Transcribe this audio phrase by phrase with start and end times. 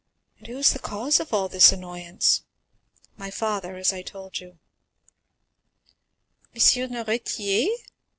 [0.39, 2.41] And who is the cause of all this annoyance?"
[3.17, 4.57] "My father, as I told you."
[6.55, 6.61] "M.
[6.89, 7.67] Noirtier?